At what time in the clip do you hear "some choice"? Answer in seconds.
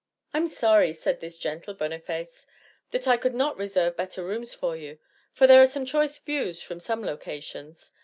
5.67-6.17